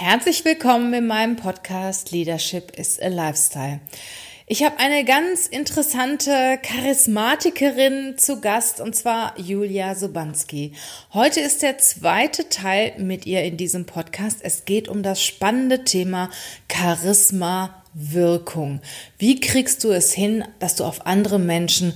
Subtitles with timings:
[0.00, 3.80] Herzlich willkommen in meinem Podcast Leadership is a Lifestyle.
[4.46, 10.74] Ich habe eine ganz interessante Charismatikerin zu Gast und zwar Julia Sobanski.
[11.12, 14.38] Heute ist der zweite Teil mit ihr in diesem Podcast.
[14.40, 16.30] Es geht um das spannende Thema
[16.72, 18.80] Charisma Wirkung.
[19.18, 21.92] Wie kriegst du es hin, dass du auf andere Menschen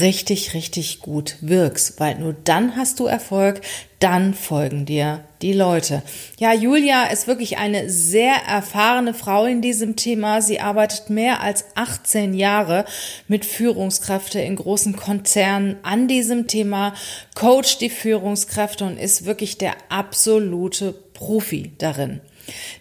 [0.00, 2.00] richtig, richtig gut wirkst?
[2.00, 3.60] Weil nur dann hast du Erfolg,
[4.00, 6.02] dann folgen dir die Leute.
[6.38, 10.40] Ja, Julia ist wirklich eine sehr erfahrene Frau in diesem Thema.
[10.40, 12.86] Sie arbeitet mehr als 18 Jahre
[13.28, 16.94] mit Führungskräfte in großen Konzernen an diesem Thema,
[17.34, 22.22] coacht die Führungskräfte und ist wirklich der absolute Profi darin.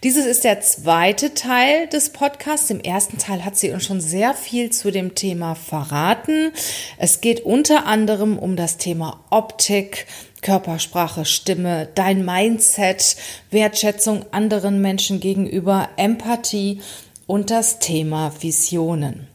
[0.03, 2.70] Dieses ist der zweite Teil des Podcasts.
[2.70, 6.52] Im ersten Teil hat sie uns schon sehr viel zu dem Thema verraten.
[6.98, 10.08] Es geht unter anderem um das Thema Optik,
[10.41, 13.16] Körpersprache, Stimme, dein Mindset,
[13.49, 16.81] Wertschätzung anderen Menschen gegenüber, Empathie
[17.25, 19.28] und das Thema Visionen.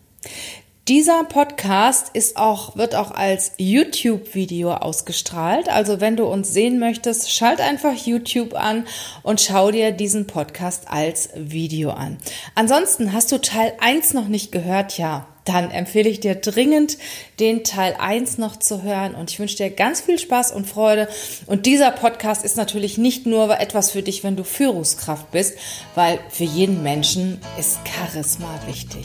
[0.88, 5.68] Dieser Podcast ist auch, wird auch als YouTube-Video ausgestrahlt.
[5.68, 8.86] Also wenn du uns sehen möchtest, schalt einfach YouTube an
[9.22, 12.16] und schau dir diesen Podcast als Video an.
[12.54, 15.26] Ansonsten hast du Teil 1 noch nicht gehört, ja.
[15.44, 16.96] Dann empfehle ich dir dringend,
[17.38, 19.14] den Teil 1 noch zu hören.
[19.14, 21.06] Und ich wünsche dir ganz viel Spaß und Freude.
[21.44, 25.58] Und dieser Podcast ist natürlich nicht nur etwas für dich, wenn du Führungskraft bist,
[25.94, 29.04] weil für jeden Menschen ist Charisma wichtig.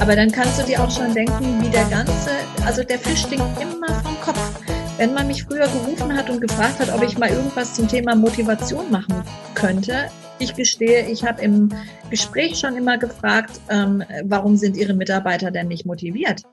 [0.00, 2.30] Aber dann kannst du dir auch schon denken, wie der ganze,
[2.64, 4.40] also der Fisch stinkt immer vom Kopf.
[4.96, 8.14] Wenn man mich früher gerufen hat und gefragt hat, ob ich mal irgendwas zum Thema
[8.14, 9.22] Motivation machen
[9.54, 10.08] könnte,
[10.38, 11.68] ich gestehe, ich habe im
[12.08, 16.44] Gespräch schon immer gefragt, ähm, warum sind Ihre Mitarbeiter denn nicht motiviert?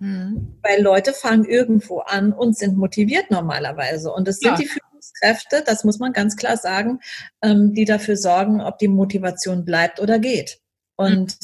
[0.00, 0.58] Hm.
[0.62, 4.12] Weil Leute fangen irgendwo an und sind motiviert normalerweise.
[4.12, 4.56] Und es sind ja.
[4.58, 7.00] die Führungskräfte, das muss man ganz klar sagen,
[7.40, 10.60] ähm, die dafür sorgen, ob die Motivation bleibt oder geht.
[10.96, 11.38] Und hm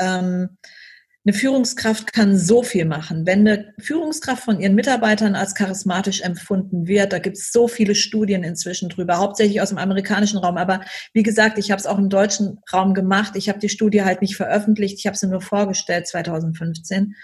[0.00, 0.56] ähm,
[1.26, 3.26] eine Führungskraft kann so viel machen.
[3.26, 7.94] Wenn eine Führungskraft von ihren Mitarbeitern als charismatisch empfunden wird, da gibt es so viele
[7.94, 10.56] Studien inzwischen drüber, hauptsächlich aus dem amerikanischen Raum.
[10.56, 10.80] Aber
[11.12, 13.36] wie gesagt, ich habe es auch im deutschen Raum gemacht.
[13.36, 17.14] Ich habe die Studie halt nicht veröffentlicht, ich habe sie nur vorgestellt 2015.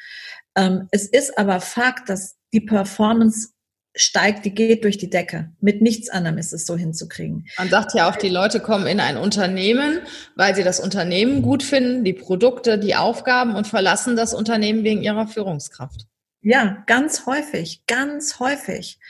[0.56, 3.48] Ähm, es ist aber Fakt, dass die Performance
[3.96, 5.50] steigt, die geht durch die Decke.
[5.60, 7.46] Mit nichts anderem ist es so hinzukriegen.
[7.58, 10.00] Man sagt ja auch, die Leute kommen in ein Unternehmen,
[10.36, 15.02] weil sie das Unternehmen gut finden, die Produkte, die Aufgaben und verlassen das Unternehmen wegen
[15.02, 16.06] ihrer Führungskraft.
[16.42, 19.00] Ja, ganz häufig, ganz häufig.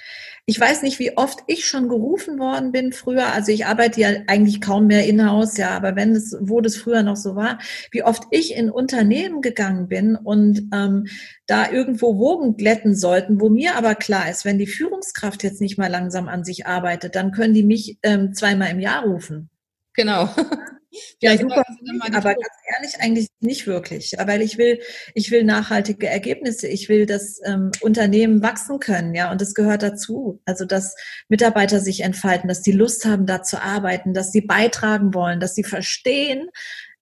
[0.49, 3.33] Ich weiß nicht, wie oft ich schon gerufen worden bin früher.
[3.33, 7.03] Also ich arbeite ja eigentlich kaum mehr in-house, ja, aber wenn es, wo das früher
[7.03, 7.59] noch so war,
[7.91, 11.09] wie oft ich in Unternehmen gegangen bin und ähm,
[11.47, 15.79] da irgendwo Wogen glätten sollten, wo mir aber klar ist, wenn die Führungskraft jetzt nicht
[15.79, 19.51] mal langsam an sich arbeitet, dann können die mich ähm, zweimal im Jahr rufen.
[19.95, 20.29] Genau.
[21.21, 21.65] Ja, super,
[22.13, 24.81] aber ganz ehrlich eigentlich nicht wirklich, weil ich will,
[25.15, 29.83] ich will nachhaltige Ergebnisse, ich will, dass ähm, Unternehmen wachsen können, ja, und das gehört
[29.83, 30.41] dazu.
[30.45, 30.95] Also dass
[31.29, 35.55] Mitarbeiter sich entfalten, dass die Lust haben, da zu arbeiten, dass sie beitragen wollen, dass
[35.55, 36.51] sie verstehen,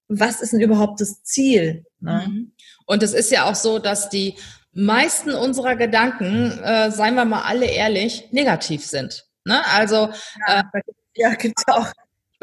[0.08, 1.84] was ist denn überhaupt das Ziel.
[2.00, 2.24] Ne?
[2.26, 2.52] Mhm.
[2.86, 4.36] Und es ist ja auch so, dass die
[4.72, 9.26] meisten unserer Gedanken, äh, seien wir mal alle ehrlich, negativ sind.
[9.44, 9.64] Ne?
[9.66, 10.10] Also
[10.46, 10.80] ja, äh,
[11.14, 11.90] ja gibt's auch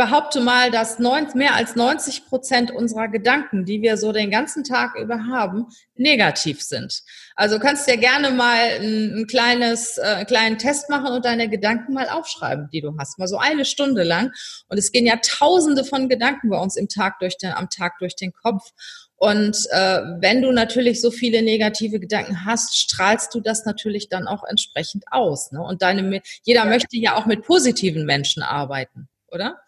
[0.02, 4.64] behaupte mal, dass neun, mehr als 90 Prozent unserer Gedanken, die wir so den ganzen
[4.64, 7.04] Tag über haben, negativ sind.
[7.36, 11.50] Also kannst dir gerne mal ein, ein kleines, äh, einen kleinen Test machen und deine
[11.50, 13.20] Gedanken mal aufschreiben, die du hast.
[13.20, 14.32] Mal so eine Stunde lang.
[14.70, 18.00] Und es gehen ja tausende von Gedanken bei uns im Tag durch den, am Tag
[18.00, 18.72] durch den Kopf.
[19.18, 24.28] Und äh, wenn du natürlich so viele negative Gedanken hast, strahlst du das natürlich dann
[24.28, 25.52] auch entsprechend aus.
[25.52, 25.62] Ne?
[25.62, 29.60] Und deine, jeder möchte ja auch mit positiven Menschen arbeiten, oder?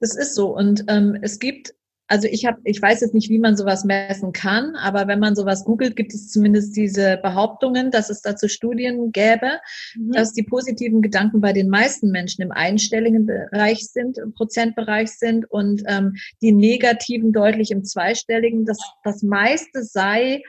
[0.00, 0.54] Das ist so.
[0.54, 1.74] Und ähm, es gibt,
[2.06, 5.34] also ich habe, ich weiß jetzt nicht, wie man sowas messen kann, aber wenn man
[5.34, 9.58] sowas googelt, gibt es zumindest diese Behauptungen, dass es dazu Studien gäbe,
[9.96, 10.12] mhm.
[10.12, 15.50] dass die positiven Gedanken bei den meisten Menschen im einstelligen Bereich sind, im Prozentbereich sind
[15.50, 18.64] und ähm, die negativen deutlich im zweistelligen.
[18.64, 20.42] Das, das meiste sei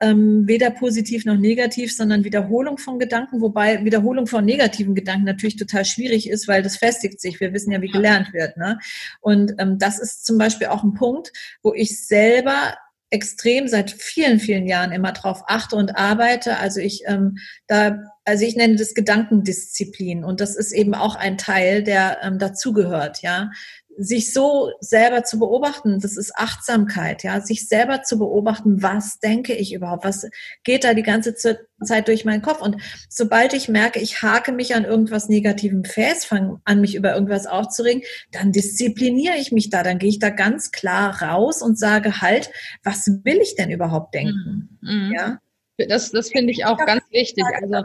[0.00, 5.56] ähm, weder positiv noch negativ, sondern Wiederholung von Gedanken, wobei Wiederholung von negativen Gedanken natürlich
[5.56, 7.40] total schwierig ist, weil das festigt sich.
[7.40, 8.56] Wir wissen ja, wie gelernt wird.
[8.56, 8.78] Ne?
[9.20, 11.32] Und ähm, das ist zum Beispiel auch ein Punkt,
[11.62, 12.74] wo ich selber
[13.10, 16.58] extrem seit vielen, vielen Jahren immer drauf achte und arbeite.
[16.58, 17.38] Also ich ähm,
[17.68, 22.38] da, also ich nenne das Gedankendisziplin und das ist eben auch ein Teil, der ähm,
[22.38, 23.50] dazugehört, ja
[23.98, 29.54] sich so selber zu beobachten, das ist Achtsamkeit, ja, sich selber zu beobachten, was denke
[29.54, 30.28] ich überhaupt, was
[30.64, 32.60] geht da die ganze Zeit durch meinen Kopf?
[32.60, 32.76] Und
[33.08, 37.46] sobald ich merke, ich hake mich an irgendwas Negativem fest, fange an mich über irgendwas
[37.46, 38.02] aufzuregen,
[38.32, 42.50] dann diszipliniere ich mich da, dann gehe ich da ganz klar raus und sage halt,
[42.84, 45.12] was will ich denn überhaupt denken, mhm.
[45.16, 45.38] ja.
[45.78, 47.44] Das, das finde ich auch ganz wichtig.
[47.60, 47.84] Also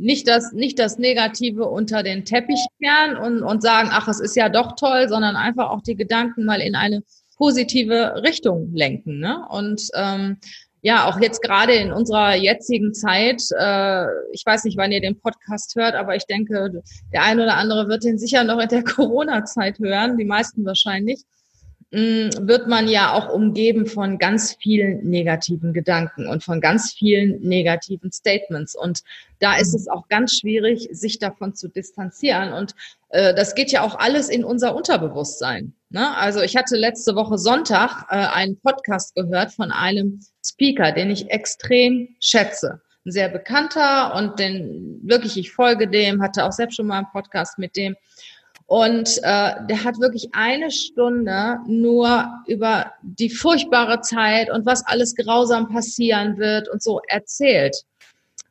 [0.00, 4.34] nicht das, nicht das Negative unter den Teppich kehren und, und sagen, ach, es ist
[4.34, 7.02] ja doch toll, sondern einfach auch die Gedanken mal in eine
[7.36, 9.18] positive Richtung lenken.
[9.18, 9.44] Ne?
[9.50, 10.38] Und ähm,
[10.82, 15.20] ja, auch jetzt gerade in unserer jetzigen Zeit, äh, ich weiß nicht, wann ihr den
[15.20, 16.82] Podcast hört, aber ich denke,
[17.12, 21.22] der ein oder andere wird den sicher noch in der Corona-Zeit hören, die meisten wahrscheinlich.
[21.92, 27.40] Mm, wird man ja auch umgeben von ganz vielen negativen Gedanken und von ganz vielen
[27.40, 28.76] negativen Statements.
[28.76, 29.02] Und
[29.40, 32.52] da ist es auch ganz schwierig, sich davon zu distanzieren.
[32.52, 32.76] Und
[33.08, 35.74] äh, das geht ja auch alles in unser Unterbewusstsein.
[35.88, 36.16] Ne?
[36.16, 41.30] Also ich hatte letzte Woche Sonntag äh, einen Podcast gehört von einem Speaker, den ich
[41.30, 42.80] extrem schätze.
[43.04, 47.10] Ein sehr bekannter und den wirklich, ich folge dem, hatte auch selbst schon mal einen
[47.10, 47.96] Podcast mit dem.
[48.70, 55.16] Und äh, der hat wirklich eine Stunde nur über die furchtbare Zeit und was alles
[55.16, 57.82] grausam passieren wird und so erzählt.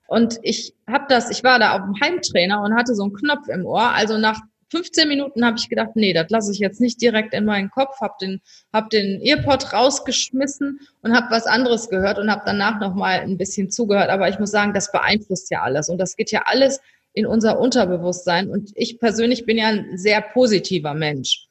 [0.07, 3.47] Und ich habe das, ich war da auf dem Heimtrainer und hatte so einen Knopf
[3.47, 3.91] im Ohr.
[3.91, 7.45] Also nach 15 Minuten habe ich gedacht, nee, das lasse ich jetzt nicht direkt in
[7.45, 8.41] meinen Kopf, habe den,
[8.73, 13.71] hab den Earpod rausgeschmissen und habe was anderes gehört und habe danach nochmal ein bisschen
[13.71, 14.09] zugehört.
[14.09, 16.81] Aber ich muss sagen, das beeinflusst ja alles und das geht ja alles
[17.13, 18.49] in unser Unterbewusstsein.
[18.49, 21.47] Und ich persönlich bin ja ein sehr positiver Mensch.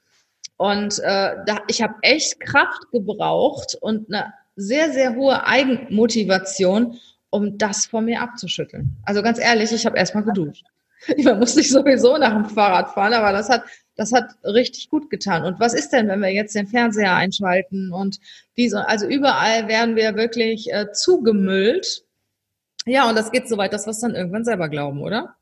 [0.57, 6.99] Und äh, da, ich habe echt Kraft gebraucht und eine sehr, sehr hohe Eigenmotivation,
[7.31, 8.97] um das von mir abzuschütteln.
[9.05, 10.65] Also ganz ehrlich, ich habe erstmal geduscht.
[11.23, 13.63] Man muss nicht sowieso nach dem Fahrrad fahren, aber das hat,
[13.95, 15.45] das hat richtig gut getan.
[15.45, 18.19] Und was ist denn, wenn wir jetzt den Fernseher einschalten und
[18.57, 22.05] diese, also überall werden wir wirklich äh, zugemüllt.
[22.85, 25.37] Ja, und das geht so weit, dass wir es dann irgendwann selber glauben, oder?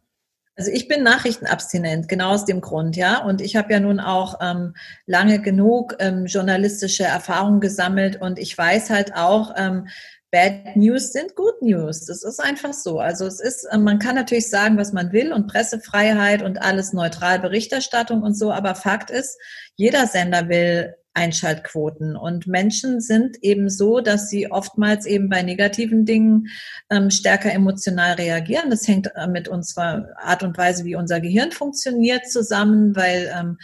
[0.57, 3.23] Also ich bin nachrichtenabstinent, genau aus dem Grund, ja.
[3.23, 4.75] Und ich habe ja nun auch ähm,
[5.05, 9.89] lange genug ähm, journalistische Erfahrung gesammelt und ich weiß halt auch, ähm,
[10.31, 12.07] Bad News sind Good News.
[12.07, 12.99] Das ist einfach so.
[12.99, 16.93] Also es ist, ähm, man kann natürlich sagen, was man will und Pressefreiheit und alles
[16.93, 19.39] neutral Berichterstattung und so, aber Fakt ist,
[19.77, 22.17] jeder Sender will Einschaltquoten.
[22.17, 26.49] Und Menschen sind eben so, dass sie oftmals eben bei negativen Dingen
[26.91, 28.71] ähm, stärker emotional reagieren.
[28.71, 33.59] Das hängt äh, mit unserer Art und Weise, wie unser Gehirn funktioniert, zusammen, weil ähm,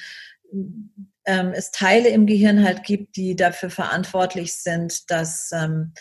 [1.25, 5.93] ähm, es Teile im Gehirn halt gibt, die dafür verantwortlich sind, dass ähm,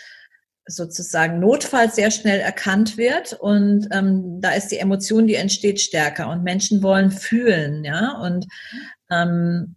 [0.68, 6.30] sozusagen Notfall sehr schnell erkannt wird und ähm, da ist die Emotion, die entsteht stärker
[6.30, 8.46] und Menschen wollen fühlen, ja und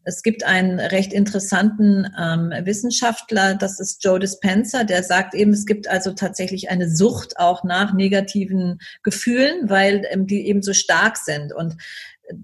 [0.04, 5.66] es gibt einen recht interessanten ähm, Wissenschaftler, das ist Joe Dispenza, der sagt eben, es
[5.66, 11.16] gibt also tatsächlich eine Sucht auch nach negativen Gefühlen, weil ähm, die eben so stark
[11.16, 11.52] sind.
[11.52, 11.76] Und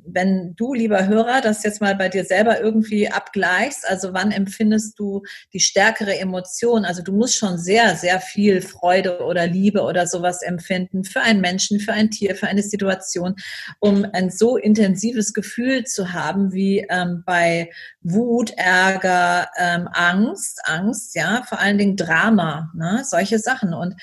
[0.04, 4.98] wenn du, lieber Hörer, das jetzt mal bei dir selber irgendwie abgleichst, also wann empfindest
[4.98, 5.22] du
[5.52, 6.84] die stärkere Emotion?
[6.84, 11.40] Also du musst schon sehr, sehr viel Freude oder Liebe oder sowas empfinden für einen
[11.40, 13.36] Menschen, für ein Tier, für eine Situation,
[13.78, 17.70] um ein so intensives Gefühl zu haben wie ähm, bei
[18.02, 23.74] Wut, Ärger, ähm, Angst, Angst, ja, vor allen Dingen Drama, ne, solche Sachen.
[23.74, 23.94] Und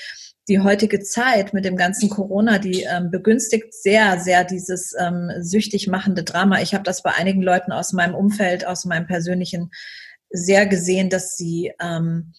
[0.47, 5.87] die heutige Zeit mit dem ganzen Corona, die ähm, begünstigt sehr, sehr dieses ähm, süchtig
[5.87, 6.61] machende Drama.
[6.61, 9.71] Ich habe das bei einigen Leuten aus meinem Umfeld, aus meinem persönlichen
[10.29, 12.33] sehr gesehen, dass sie ähm,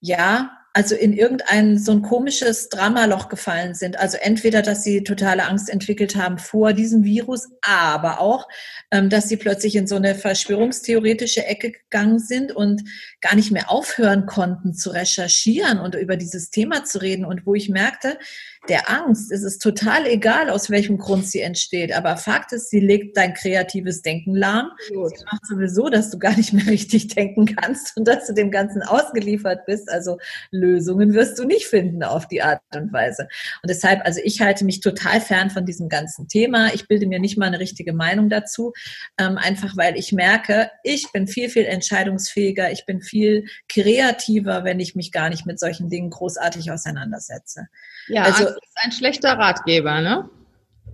[0.00, 3.96] ja also in irgendein so ein komisches Dramaloch gefallen sind.
[3.96, 8.48] Also entweder, dass sie totale Angst entwickelt haben vor diesem Virus, aber auch,
[8.90, 12.82] ähm, dass sie plötzlich in so eine verschwörungstheoretische Ecke gegangen sind und
[13.20, 17.24] gar nicht mehr aufhören konnten zu recherchieren und über dieses Thema zu reden.
[17.24, 18.18] Und wo ich merkte,
[18.68, 21.94] Der Angst ist es total egal, aus welchem Grund sie entsteht.
[21.94, 24.70] Aber Fakt ist, sie legt dein kreatives Denken lahm.
[24.88, 25.18] Gut.
[25.18, 28.50] Sie macht sowieso, dass du gar nicht mehr richtig denken kannst und dass du dem
[28.50, 29.90] Ganzen ausgeliefert bist.
[29.90, 30.16] Also
[30.50, 33.28] Lösungen wirst du nicht finden auf die Art und Weise.
[33.62, 36.72] Und deshalb, also ich halte mich total fern von diesem ganzen Thema.
[36.72, 38.72] Ich bilde mir nicht mal eine richtige Meinung dazu.
[39.18, 42.72] Ähm, einfach weil ich merke, ich bin viel, viel entscheidungsfähiger.
[42.72, 47.68] Ich bin viel kreativer, wenn ich mich gar nicht mit solchen Dingen großartig auseinandersetze.
[48.08, 50.28] Ja, also, Angst ist ein schlechter Ratgeber, ne?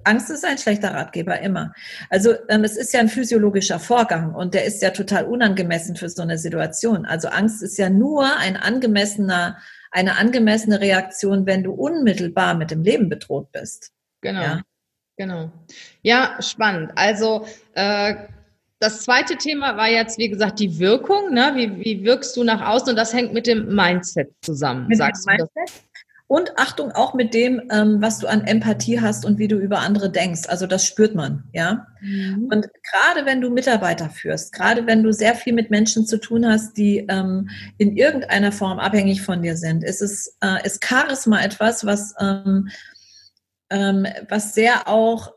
[0.05, 1.73] Angst ist ein schlechter Ratgeber, immer.
[2.09, 6.09] Also ähm, es ist ja ein physiologischer Vorgang und der ist ja total unangemessen für
[6.09, 7.05] so eine Situation.
[7.05, 9.59] Also Angst ist ja nur ein angemessener,
[9.91, 13.93] eine angemessene Reaktion, wenn du unmittelbar mit dem Leben bedroht bist.
[14.23, 14.41] Genau.
[14.41, 14.63] Ja,
[15.17, 15.53] genau.
[16.03, 16.93] ja spannend.
[16.95, 18.15] Also äh,
[18.79, 21.35] das zweite Thema war jetzt, wie gesagt, die Wirkung.
[21.35, 21.53] Ne?
[21.55, 22.89] Wie, wie wirkst du nach außen?
[22.89, 24.89] Und das hängt mit dem Mindset zusammen.
[24.89, 25.51] Mit sagst dem Mindset?
[25.55, 25.90] Das?
[26.31, 29.81] Und Achtung auch mit dem, ähm, was du an Empathie hast und wie du über
[29.81, 30.43] andere denkst.
[30.47, 31.89] Also das spürt man, ja.
[32.01, 32.49] Mhm.
[32.53, 36.47] Und gerade wenn du Mitarbeiter führst, gerade wenn du sehr viel mit Menschen zu tun
[36.47, 41.43] hast, die ähm, in irgendeiner Form abhängig von dir sind, ist es äh, ist Charisma
[41.43, 42.69] etwas, was ähm,
[43.69, 45.33] ähm, was sehr auch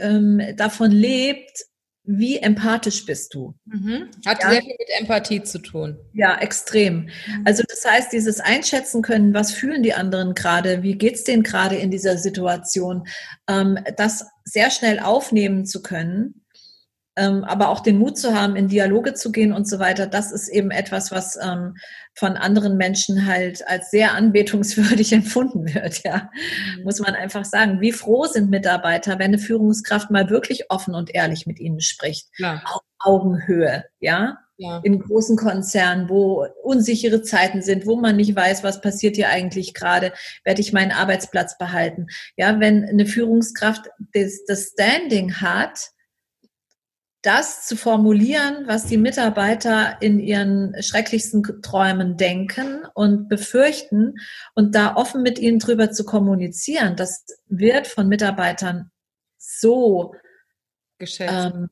[0.00, 1.66] ähm, davon lebt,
[2.10, 3.54] wie empathisch bist du?
[3.66, 4.08] Mhm.
[4.24, 4.50] Hat ja?
[4.50, 5.98] sehr viel mit Empathie zu tun.
[6.14, 7.02] Ja, extrem.
[7.02, 7.10] Mhm.
[7.44, 11.76] Also das heißt, dieses Einschätzen können, was fühlen die anderen gerade, wie geht's denen gerade
[11.76, 13.06] in dieser Situation,
[13.46, 16.46] ähm, das sehr schnell aufnehmen zu können,
[17.18, 20.48] aber auch den Mut zu haben, in Dialoge zu gehen und so weiter, das ist
[20.48, 21.76] eben etwas, was ähm,
[22.14, 26.30] von anderen Menschen halt als sehr anbetungswürdig empfunden wird, ja.
[26.76, 26.84] Mhm.
[26.84, 27.80] Muss man einfach sagen.
[27.80, 32.28] Wie froh sind Mitarbeiter, wenn eine Führungskraft mal wirklich offen und ehrlich mit ihnen spricht.
[32.38, 32.62] Ja.
[32.64, 34.38] Auf Augenhöhe, ja.
[34.60, 34.80] Ja.
[34.82, 39.72] in großen Konzernen, wo unsichere Zeiten sind, wo man nicht weiß, was passiert hier eigentlich
[39.72, 42.08] gerade, werde ich meinen Arbeitsplatz behalten.
[42.36, 45.90] Ja, wenn eine Führungskraft das, das Standing hat,
[47.22, 54.14] das zu formulieren, was die Mitarbeiter in ihren schrecklichsten Träumen denken und befürchten
[54.54, 58.90] und da offen mit ihnen drüber zu kommunizieren, das wird von Mitarbeitern
[59.36, 60.14] so
[60.98, 61.68] geschätzt, ähm,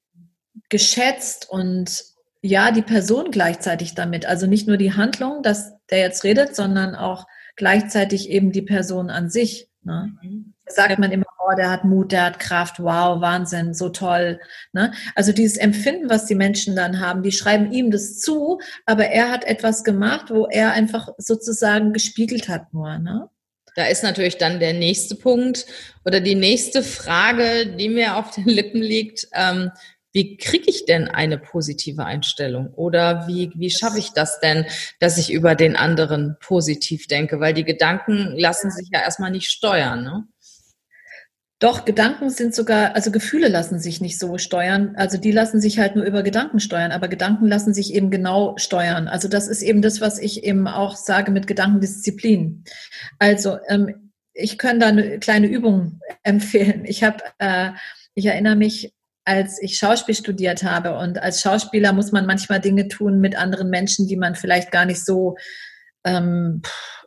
[0.68, 2.04] geschätzt und
[2.42, 4.26] ja, die Person gleichzeitig damit.
[4.26, 7.26] Also nicht nur die Handlung, dass der jetzt redet, sondern auch
[7.56, 9.68] gleichzeitig eben die Person an sich.
[9.82, 10.12] Ne?
[10.22, 10.54] Mhm.
[10.66, 14.40] Sagt man immer, oh, der hat Mut, der hat Kraft, wow, Wahnsinn, so toll.
[14.72, 14.92] Ne?
[15.14, 19.30] Also dieses Empfinden, was die Menschen dann haben, die schreiben ihm das zu, aber er
[19.30, 22.98] hat etwas gemacht, wo er einfach sozusagen gespiegelt hat nur.
[22.98, 23.28] Ne?
[23.76, 25.66] Da ist natürlich dann der nächste Punkt
[26.04, 29.28] oder die nächste Frage, die mir auf den Lippen liegt.
[29.34, 29.70] Ähm,
[30.16, 32.72] wie kriege ich denn eine positive Einstellung?
[32.72, 34.64] Oder wie, wie schaffe ich das denn,
[34.98, 37.38] dass ich über den anderen positiv denke?
[37.38, 40.04] Weil die Gedanken lassen sich ja erstmal nicht steuern.
[40.04, 40.24] Ne?
[41.58, 44.94] Doch, Gedanken sind sogar, also Gefühle lassen sich nicht so steuern.
[44.96, 48.58] Also die lassen sich halt nur über Gedanken steuern, aber Gedanken lassen sich eben genau
[48.58, 49.08] steuern.
[49.08, 52.64] Also das ist eben das, was ich eben auch sage mit Gedankendisziplin.
[53.18, 56.84] Also ähm, ich kann da eine kleine Übung empfehlen.
[56.84, 57.70] Ich habe, äh,
[58.14, 58.92] ich erinnere mich,
[59.24, 63.70] als ich Schauspiel studiert habe und als Schauspieler muss man manchmal Dinge tun mit anderen
[63.70, 65.36] Menschen, die man vielleicht gar nicht so
[66.04, 66.60] ähm,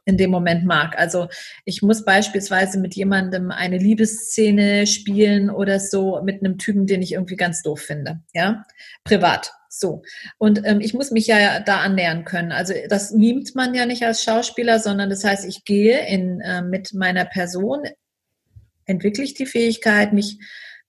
[0.09, 0.97] in dem Moment mag.
[0.97, 1.29] Also
[1.63, 7.13] ich muss beispielsweise mit jemandem eine Liebesszene spielen oder so mit einem Typen, den ich
[7.13, 8.65] irgendwie ganz doof finde, ja,
[9.03, 9.53] privat.
[9.69, 10.01] So.
[10.39, 12.51] Und ähm, ich muss mich ja da annähern können.
[12.51, 16.63] Also das mimt man ja nicht als Schauspieler, sondern das heißt, ich gehe in, äh,
[16.63, 17.83] mit meiner Person,
[18.85, 20.39] entwickle ich die Fähigkeit, mich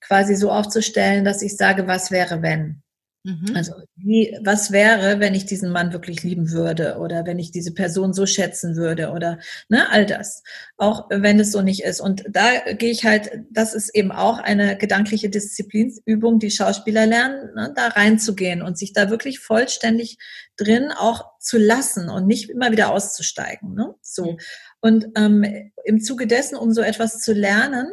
[0.00, 2.82] quasi so aufzustellen, dass ich sage, was wäre, wenn?
[3.22, 3.54] Mhm.
[3.54, 7.74] Also wie, was wäre, wenn ich diesen Mann wirklich lieben würde oder wenn ich diese
[7.74, 10.42] Person so schätzen würde oder ne, all das.
[10.78, 12.00] Auch wenn es so nicht ist.
[12.00, 17.54] Und da gehe ich halt, das ist eben auch eine gedankliche Disziplinübung, die Schauspieler lernen,
[17.54, 20.16] ne, da reinzugehen und sich da wirklich vollständig
[20.56, 23.74] drin auch zu lassen und nicht immer wieder auszusteigen.
[23.74, 23.94] Ne?
[24.00, 24.32] So.
[24.32, 24.38] Mhm.
[24.80, 27.86] Und ähm, im Zuge dessen, um so etwas zu lernen,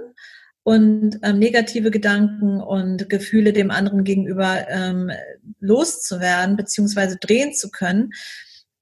[0.67, 5.09] und ähm, negative Gedanken und Gefühle dem anderen gegenüber ähm,
[5.61, 8.11] loszuwerden beziehungsweise drehen zu können,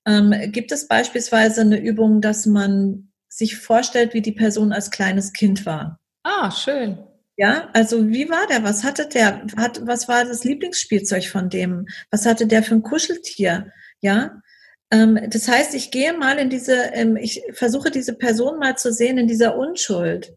[0.07, 5.31] ähm, gibt es beispielsweise eine Übung, dass man sich vorstellt, wie die Person als kleines
[5.31, 5.99] Kind war.
[6.23, 6.97] Ah, schön.
[7.37, 8.63] Ja, also wie war der?
[8.63, 9.45] Was hatte der?
[9.55, 11.85] Hat, was war das Lieblingsspielzeug von dem?
[12.09, 13.71] Was hatte der für ein Kuscheltier?
[14.01, 14.41] Ja,
[14.89, 18.91] ähm, das heißt, ich gehe mal in diese, ähm, ich versuche diese Person mal zu
[18.91, 20.33] sehen in dieser Unschuld.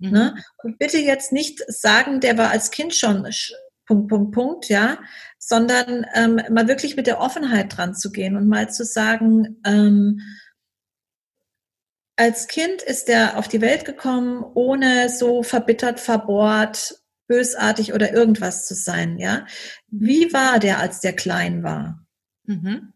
[0.00, 0.10] Mhm.
[0.10, 0.34] Ne?
[0.62, 3.26] Und bitte jetzt nicht sagen, der war als Kind schon
[3.86, 4.98] Punkt, Punkt, Punkt, ja,
[5.38, 10.20] sondern ähm, mal wirklich mit der Offenheit dran zu gehen und mal zu sagen, ähm,
[12.16, 18.66] als Kind ist er auf die Welt gekommen, ohne so verbittert, verbohrt, bösartig oder irgendwas
[18.66, 19.46] zu sein, ja.
[19.88, 22.06] Wie war der, als der klein war?
[22.44, 22.92] Mhm.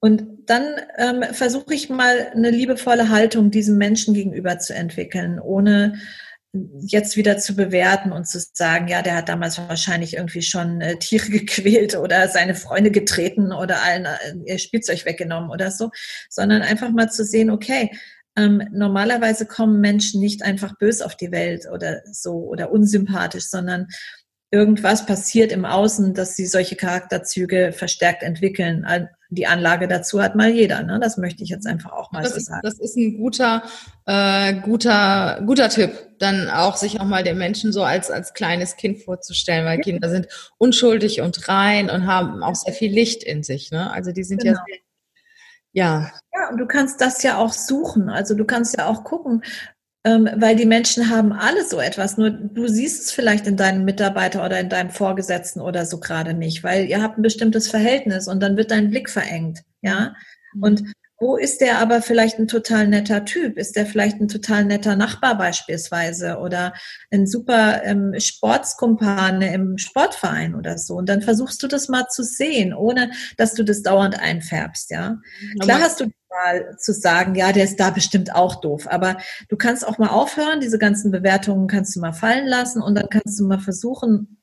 [0.00, 0.64] Und dann
[0.98, 5.98] ähm, versuche ich mal eine liebevolle Haltung diesem Menschen gegenüber zu entwickeln, ohne
[6.80, 10.98] jetzt wieder zu bewerten und zu sagen, ja, der hat damals wahrscheinlich irgendwie schon äh,
[10.98, 15.90] Tiere gequält oder seine Freunde getreten oder allen äh, ihr Spielzeug weggenommen oder so,
[16.28, 17.90] sondern einfach mal zu sehen, okay,
[18.36, 23.86] ähm, normalerweise kommen Menschen nicht einfach bös auf die Welt oder so oder unsympathisch, sondern
[24.54, 28.86] irgendwas passiert im Außen, dass sie solche Charakterzüge verstärkt entwickeln.
[29.30, 30.84] Die Anlage dazu hat mal jeder.
[30.84, 31.00] Ne?
[31.02, 32.60] Das möchte ich jetzt einfach auch mal das so ist, sagen.
[32.62, 33.64] Das ist ein guter,
[34.06, 38.76] äh, guter, guter Tipp, dann auch sich auch mal den Menschen so als als kleines
[38.76, 43.42] Kind vorzustellen, weil Kinder sind unschuldig und rein und haben auch sehr viel Licht in
[43.42, 43.72] sich.
[43.72, 43.90] Ne?
[43.90, 44.52] Also die sind genau.
[44.58, 44.84] ja sehr
[45.74, 46.12] ja.
[46.32, 48.08] Ja, und du kannst das ja auch suchen.
[48.08, 49.42] Also du kannst ja auch gucken,
[50.04, 52.18] ähm, weil die Menschen haben alle so etwas.
[52.18, 56.34] Nur du siehst es vielleicht in deinem Mitarbeiter oder in deinem Vorgesetzten oder so gerade
[56.34, 59.64] nicht, weil ihr habt ein bestimmtes Verhältnis und dann wird dein Blick verengt.
[59.80, 60.14] Ja.
[60.54, 60.62] Mhm.
[60.62, 60.84] Und
[61.20, 63.56] wo ist der aber vielleicht ein total netter Typ?
[63.56, 66.74] Ist der vielleicht ein total netter Nachbar beispielsweise oder
[67.10, 70.94] ein super ähm, Sportskumpane im Sportverein oder so?
[70.94, 75.18] Und dann versuchst du das mal zu sehen, ohne dass du das dauernd einfärbst, ja.
[75.60, 79.18] Klar hast du mal zu sagen, ja, der ist da bestimmt auch doof, aber
[79.48, 83.08] du kannst auch mal aufhören, diese ganzen Bewertungen kannst du mal fallen lassen und dann
[83.08, 84.42] kannst du mal versuchen,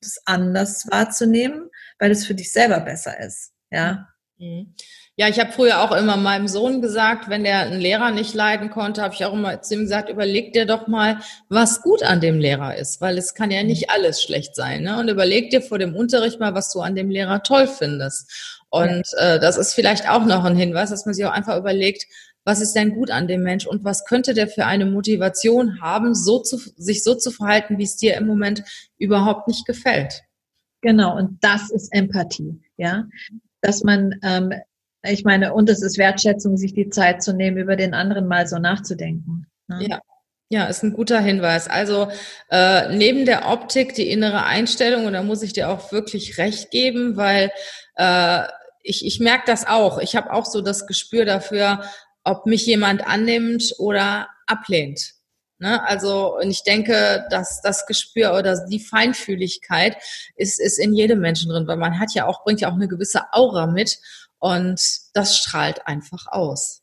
[0.00, 4.08] das anders wahrzunehmen, weil es für dich selber besser ist, ja.
[4.38, 4.74] Mhm.
[5.16, 8.70] Ja, ich habe früher auch immer meinem Sohn gesagt, wenn der einen Lehrer nicht leiden
[8.70, 11.18] konnte, habe ich auch immer zu ihm gesagt, überleg dir doch mal,
[11.50, 14.84] was gut an dem Lehrer ist, weil es kann ja nicht alles schlecht sein.
[14.84, 14.98] Ne?
[14.98, 18.64] Und überleg dir vor dem Unterricht mal, was du an dem Lehrer toll findest.
[18.70, 22.06] Und äh, das ist vielleicht auch noch ein Hinweis, dass man sich auch einfach überlegt,
[22.44, 26.14] was ist denn gut an dem Mensch und was könnte der für eine Motivation haben,
[26.14, 28.64] so zu, sich so zu verhalten, wie es dir im Moment
[28.96, 30.22] überhaupt nicht gefällt.
[30.80, 33.04] Genau, und das ist Empathie, ja,
[33.60, 34.52] dass man ähm,
[35.02, 38.46] ich meine, und es ist Wertschätzung, sich die Zeit zu nehmen, über den anderen mal
[38.46, 39.46] so nachzudenken.
[39.68, 39.86] Ne?
[39.88, 40.00] Ja.
[40.48, 41.66] Ja, ist ein guter Hinweis.
[41.66, 42.08] Also
[42.50, 46.70] äh, neben der Optik die innere Einstellung, und da muss ich dir auch wirklich recht
[46.70, 47.50] geben, weil
[47.96, 48.42] äh,
[48.82, 49.98] ich, ich merke das auch.
[49.98, 51.82] Ich habe auch so das Gespür dafür,
[52.22, 55.14] ob mich jemand annimmt oder ablehnt.
[55.58, 55.80] Ne?
[55.88, 59.96] Also, und ich denke, dass das Gespür oder die Feinfühligkeit
[60.34, 62.88] ist, ist in jedem Menschen drin, weil man hat ja auch, bringt ja auch eine
[62.88, 63.98] gewisse Aura mit.
[64.42, 64.82] Und
[65.14, 66.82] das strahlt einfach aus.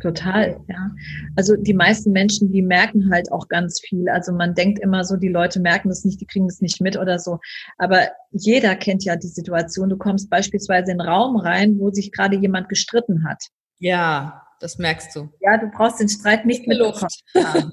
[0.00, 0.90] Total, ja.
[1.34, 4.08] Also die meisten Menschen, die merken halt auch ganz viel.
[4.08, 6.96] Also man denkt immer so, die Leute merken das nicht, die kriegen das nicht mit
[6.96, 7.40] oder so.
[7.76, 9.88] Aber jeder kennt ja die Situation.
[9.88, 13.42] Du kommst beispielsweise in einen Raum rein, wo sich gerade jemand gestritten hat.
[13.78, 15.28] Ja, das merkst du.
[15.40, 17.10] Ja, du brauchst den Streit nicht mitbekommen.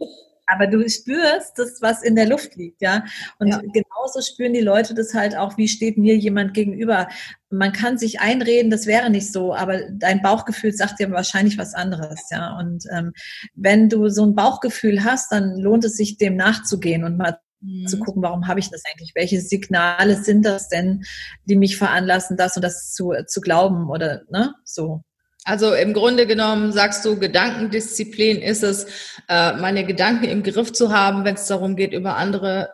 [0.49, 3.05] aber du spürst das, was in der Luft liegt, ja.
[3.38, 3.59] Und ja.
[3.59, 7.07] genauso spüren die Leute das halt auch, wie steht mir jemand gegenüber.
[7.49, 11.73] Man kann sich einreden, das wäre nicht so, aber dein Bauchgefühl sagt dir wahrscheinlich was
[11.73, 12.57] anderes, ja.
[12.57, 13.13] Und ähm,
[13.53, 17.88] wenn du so ein Bauchgefühl hast, dann lohnt es sich, dem nachzugehen und mal mhm.
[17.88, 19.13] zu gucken, warum habe ich das eigentlich?
[19.15, 21.03] Welche Signale sind das denn,
[21.45, 25.03] die mich veranlassen, das und das zu, zu glauben oder ne, so.
[25.45, 28.86] Also im Grunde genommen sagst du, Gedankendisziplin ist es,
[29.30, 32.69] äh, meine Gedanken im Griff zu haben, wenn es darum geht, über andere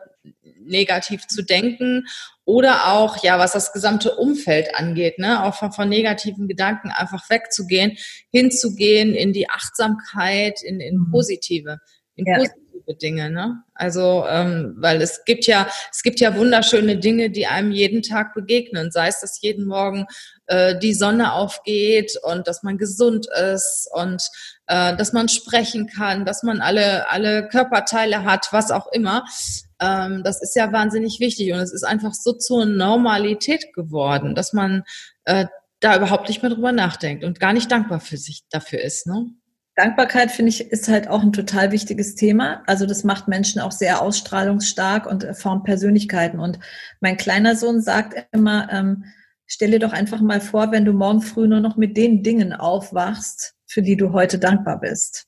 [0.66, 2.06] negativ zu denken
[2.44, 7.28] oder auch, ja, was das gesamte Umfeld angeht, ne, auch von, von negativen Gedanken einfach
[7.30, 7.96] wegzugehen,
[8.30, 11.10] hinzugehen in die Achtsamkeit, in, in mhm.
[11.10, 11.78] positive,
[12.14, 12.36] in ja.
[12.36, 13.62] positive Dinge, ne?
[13.74, 18.34] Also, ähm, weil es gibt ja, es gibt ja wunderschöne Dinge, die einem jeden Tag
[18.34, 20.06] begegnen, sei es, dass jeden Morgen
[20.46, 24.22] äh, die Sonne aufgeht und dass man gesund ist und
[24.66, 29.24] äh, dass man sprechen kann, dass man alle, alle Körperteile hat, was auch immer.
[29.80, 34.52] Ähm, das ist ja wahnsinnig wichtig und es ist einfach so zur Normalität geworden, dass
[34.52, 34.84] man
[35.24, 35.46] äh,
[35.80, 39.06] da überhaupt nicht mehr drüber nachdenkt und gar nicht dankbar für sich dafür ist.
[39.06, 39.26] Ne?
[39.76, 42.62] Dankbarkeit, finde ich, ist halt auch ein total wichtiges Thema.
[42.66, 46.40] Also das macht Menschen auch sehr ausstrahlungsstark und formt Persönlichkeiten.
[46.40, 46.58] Und
[47.00, 49.04] mein kleiner Sohn sagt immer, ähm,
[49.44, 52.54] stell dir doch einfach mal vor, wenn du morgen früh nur noch mit den Dingen
[52.54, 55.26] aufwachst, für die du heute dankbar bist.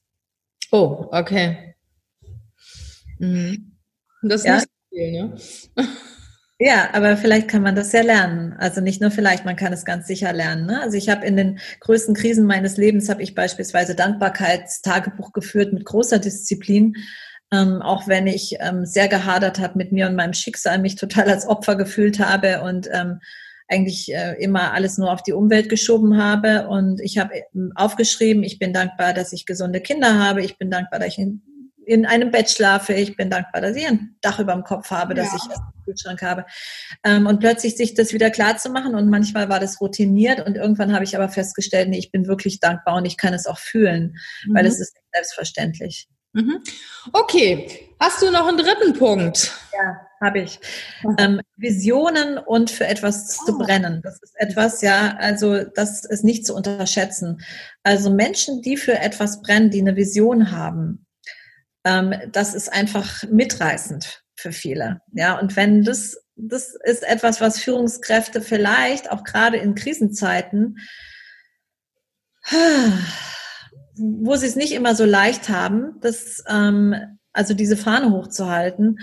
[0.72, 1.74] Oh, okay.
[3.18, 3.76] Mhm.
[4.22, 4.54] Das ist ja?
[4.56, 5.37] nicht viel, ne?
[6.61, 8.53] Ja, aber vielleicht kann man das ja lernen.
[8.59, 10.66] Also nicht nur vielleicht, man kann es ganz sicher lernen.
[10.66, 10.81] Ne?
[10.83, 15.85] Also ich habe in den größten Krisen meines Lebens habe ich beispielsweise Dankbarkeitstagebuch geführt mit
[15.85, 16.97] großer Disziplin,
[17.53, 21.31] ähm, auch wenn ich ähm, sehr gehadert habe mit mir und meinem Schicksal, mich total
[21.31, 23.21] als Opfer gefühlt habe und ähm,
[23.68, 26.66] eigentlich äh, immer alles nur auf die Umwelt geschoben habe.
[26.68, 30.42] Und ich habe ähm, aufgeschrieben, ich bin dankbar, dass ich gesunde Kinder habe.
[30.42, 31.42] Ich bin dankbar, dass ich in,
[31.88, 32.92] in einem Bett schlafe.
[32.92, 35.37] Ich bin dankbar, dass ich ein Dach über dem Kopf habe, dass ja.
[35.37, 36.44] ich einen Kühlschrank habe.
[37.03, 38.94] Ähm, und plötzlich sich das wieder klar zu machen.
[38.94, 40.44] Und manchmal war das routiniert.
[40.46, 43.46] Und irgendwann habe ich aber festgestellt, nee, ich bin wirklich dankbar und ich kann es
[43.46, 44.55] auch fühlen, mhm.
[44.55, 46.09] weil es ist selbstverständlich.
[46.35, 46.62] Mhm.
[47.14, 49.51] Okay, hast du noch einen dritten Punkt?
[49.72, 50.61] Ja, habe ich.
[51.18, 53.59] Ähm, Visionen und für etwas zu oh.
[53.59, 54.03] brennen.
[54.03, 57.40] Das ist etwas, ja, also das ist nicht zu unterschätzen.
[57.83, 61.07] Also Menschen, die für etwas brennen, die eine Vision haben,
[61.88, 65.01] ähm, das ist einfach mitreißend für viele.
[65.12, 70.77] Ja, und wenn das, das ist etwas, was Führungskräfte vielleicht auch gerade in Krisenzeiten
[73.98, 76.94] wo sie es nicht immer so leicht haben, das, ähm,
[77.33, 79.01] also diese Fahne hochzuhalten,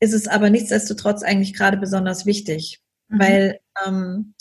[0.00, 3.18] ist es aber nichtsdestotrotz eigentlich gerade besonders wichtig, mhm.
[3.18, 4.34] weil ähm,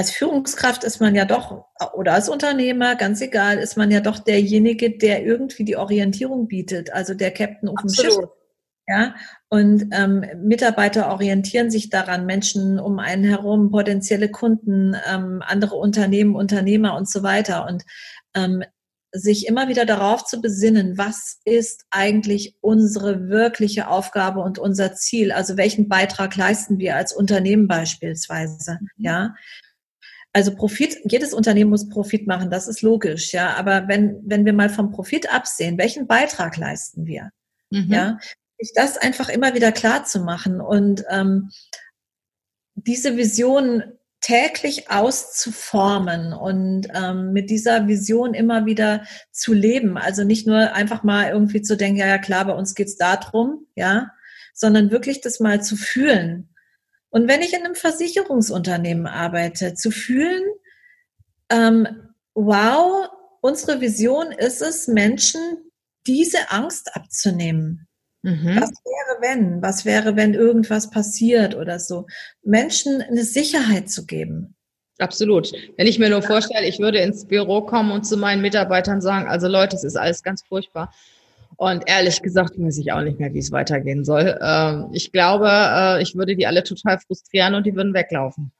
[0.00, 4.18] als Führungskraft ist man ja doch, oder als Unternehmer, ganz egal, ist man ja doch
[4.18, 8.16] derjenige, der irgendwie die Orientierung bietet, also der Captain auf dem Schiff.
[8.88, 9.14] Ja,
[9.50, 16.34] und ähm, Mitarbeiter orientieren sich daran, Menschen um einen herum, potenzielle Kunden, ähm, andere Unternehmen,
[16.34, 17.66] Unternehmer und so weiter.
[17.66, 17.84] Und
[18.34, 18.64] ähm,
[19.12, 25.30] sich immer wieder darauf zu besinnen, was ist eigentlich unsere wirkliche Aufgabe und unser Ziel?
[25.30, 28.78] Also welchen Beitrag leisten wir als Unternehmen beispielsweise?
[28.80, 28.88] Mhm.
[28.96, 29.34] Ja.
[30.32, 33.54] Also Profit, jedes Unternehmen muss Profit machen, das ist logisch, ja.
[33.56, 37.30] Aber wenn, wenn wir mal vom Profit absehen, welchen Beitrag leisten wir?
[37.70, 37.92] Mhm.
[37.92, 38.18] Ja.
[38.58, 41.50] Sich das einfach immer wieder klar zu machen und ähm,
[42.74, 43.82] diese Vision
[44.20, 49.96] täglich auszuformen und ähm, mit dieser Vision immer wieder zu leben.
[49.96, 53.66] Also nicht nur einfach mal irgendwie zu denken, ja, ja klar, bei uns geht's darum,
[53.74, 54.10] ja,
[54.52, 56.49] sondern wirklich das mal zu fühlen.
[57.10, 60.42] Und wenn ich in einem Versicherungsunternehmen arbeite, zu fühlen,
[61.50, 61.86] ähm,
[62.34, 63.08] wow,
[63.40, 65.40] unsere Vision ist es, Menschen
[66.06, 67.88] diese Angst abzunehmen.
[68.22, 68.60] Mhm.
[68.60, 69.62] Was wäre, wenn?
[69.62, 72.06] Was wäre, wenn irgendwas passiert oder so?
[72.42, 74.54] Menschen eine Sicherheit zu geben.
[74.98, 75.52] Absolut.
[75.78, 79.28] Wenn ich mir nur vorstelle, ich würde ins Büro kommen und zu meinen Mitarbeitern sagen,
[79.28, 80.92] also Leute, es ist alles ganz furchtbar.
[81.56, 84.38] Und ehrlich gesagt weiß ich auch nicht mehr, wie es weitergehen soll.
[84.40, 88.52] Ähm, ich glaube, äh, ich würde die alle total frustrieren und die würden weglaufen.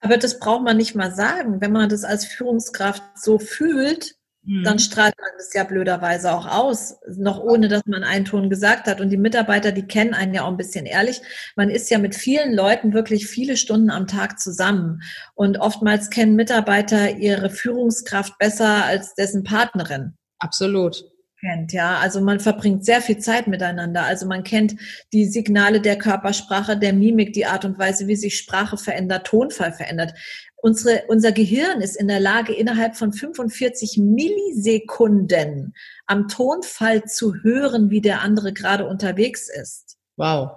[0.00, 1.60] Aber das braucht man nicht mal sagen.
[1.60, 4.78] Wenn man das als Führungskraft so fühlt, dann mhm.
[4.78, 9.00] strahlt man das ja blöderweise auch aus, noch ohne dass man einen Ton gesagt hat.
[9.00, 11.22] Und die Mitarbeiter, die kennen einen ja auch ein bisschen ehrlich.
[11.56, 15.00] Man ist ja mit vielen Leuten wirklich viele Stunden am Tag zusammen.
[15.34, 20.18] Und oftmals kennen Mitarbeiter ihre Führungskraft besser als dessen Partnerin.
[20.38, 21.13] Absolut
[21.44, 21.98] kennt, ja.
[21.98, 24.04] Also man verbringt sehr viel Zeit miteinander.
[24.04, 24.76] Also man kennt
[25.12, 29.72] die Signale der Körpersprache, der Mimik, die Art und Weise, wie sich Sprache verändert, Tonfall
[29.72, 30.14] verändert.
[30.56, 35.74] Unsere, unser Gehirn ist in der Lage, innerhalb von 45 Millisekunden
[36.06, 39.98] am Tonfall zu hören, wie der andere gerade unterwegs ist.
[40.16, 40.52] Wow.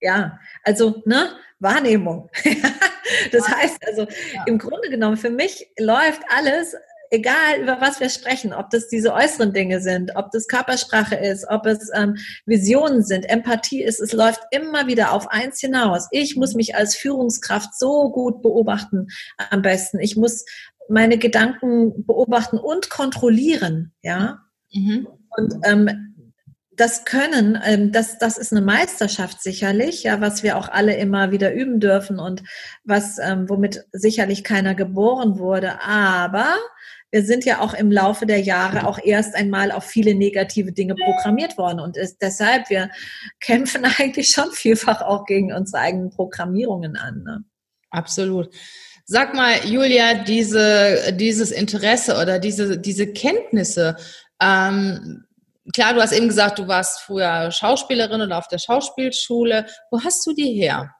[0.00, 2.28] Ja, also, ne, Wahrnehmung.
[3.32, 4.44] das heißt also, ja.
[4.46, 6.74] im Grunde genommen, für mich läuft alles
[7.12, 11.46] egal über was wir sprechen, ob das diese äußeren Dinge sind, ob das Körpersprache ist,
[11.48, 16.08] ob es ähm, Visionen sind, Empathie ist, es läuft immer wieder auf eins hinaus.
[16.10, 19.08] Ich muss mich als Führungskraft so gut beobachten
[19.50, 20.00] am besten.
[20.00, 20.44] Ich muss
[20.88, 24.40] meine Gedanken beobachten und kontrollieren, ja.
[24.72, 25.06] Mhm.
[25.36, 26.14] Und ähm,
[26.74, 31.30] das Können, ähm, das, das ist eine Meisterschaft sicherlich, ja, was wir auch alle immer
[31.30, 32.42] wieder üben dürfen und
[32.84, 35.82] was, ähm, womit sicherlich keiner geboren wurde.
[35.82, 36.54] Aber
[37.12, 40.94] wir sind ja auch im Laufe der Jahre auch erst einmal auf viele negative Dinge
[40.94, 42.90] programmiert worden und ist deshalb, wir
[43.38, 47.22] kämpfen eigentlich schon vielfach auch gegen unsere eigenen Programmierungen an.
[47.22, 47.44] Ne?
[47.90, 48.48] Absolut.
[49.04, 53.96] Sag mal, Julia, diese, dieses Interesse oder diese, diese Kenntnisse,
[54.40, 55.24] ähm,
[55.74, 59.66] klar, du hast eben gesagt, du warst früher Schauspielerin oder auf der Schauspielschule.
[59.90, 60.94] Wo hast du die her?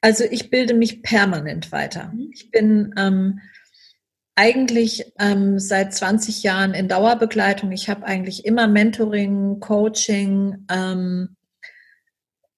[0.00, 2.12] Also ich bilde mich permanent weiter.
[2.14, 2.30] Mhm.
[2.32, 3.40] Ich bin ähm,
[4.36, 7.72] eigentlich ähm, seit 20 Jahren in Dauerbegleitung.
[7.72, 11.36] Ich habe eigentlich immer Mentoring, Coaching, ähm,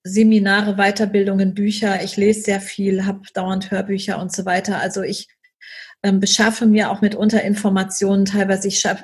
[0.02, 2.02] Seminare, Weiterbildungen, Bücher.
[2.02, 4.80] Ich lese sehr viel, habe dauernd Hörbücher und so weiter.
[4.80, 5.28] Also ich
[6.02, 8.24] ähm, beschaffe mir auch mitunter Informationen.
[8.24, 9.02] Teilweise ich habe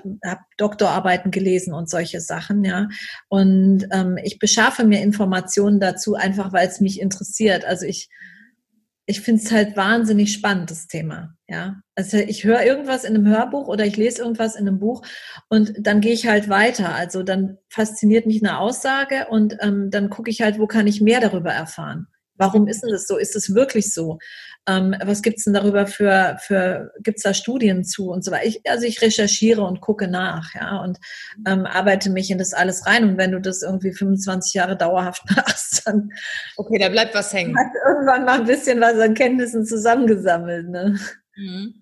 [0.56, 2.88] Doktorarbeiten gelesen und solche Sachen, ja.
[3.28, 7.64] Und ähm, ich beschaffe mir Informationen dazu einfach, weil es mich interessiert.
[7.64, 8.08] Also ich
[9.06, 11.34] ich finde es halt wahnsinnig spannend, das Thema.
[11.48, 15.02] Ja, also ich höre irgendwas in einem Hörbuch oder ich lese irgendwas in einem Buch
[15.48, 16.94] und dann gehe ich halt weiter.
[16.94, 21.00] Also dann fasziniert mich eine Aussage und ähm, dann gucke ich halt, wo kann ich
[21.00, 22.06] mehr darüber erfahren.
[22.36, 23.18] Warum ist denn das so?
[23.18, 24.18] Ist es wirklich so?
[24.68, 28.46] Ähm, was gibt's denn darüber für, für gibt's da Studien zu und so weiter?
[28.46, 30.98] Ich, also ich recherchiere und gucke nach, ja, und
[31.46, 33.04] ähm, arbeite mich in das alles rein.
[33.04, 36.12] Und wenn du das irgendwie 25 Jahre dauerhaft machst, dann
[36.56, 37.56] okay, da bleibt was hängen.
[37.58, 40.68] Hat irgendwann mal ein bisschen was an Kenntnissen zusammengesammelt.
[40.68, 40.98] Ne?
[41.36, 41.74] Mhm.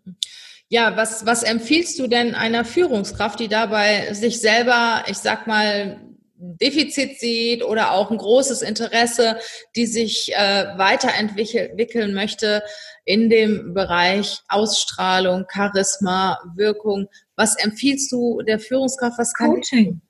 [0.69, 5.99] Ja, was, was empfiehlst du denn einer Führungskraft, die dabei sich selber, ich sag mal,
[6.41, 9.39] Defizit sieht oder auch ein großes Interesse,
[9.77, 12.63] die sich äh, weiterentwickeln möchte
[13.05, 17.09] in dem Bereich Ausstrahlung, Charisma, Wirkung.
[17.37, 19.19] Was empfiehlst du der Führungskraft?
[19.19, 20.01] Was kann Coaching.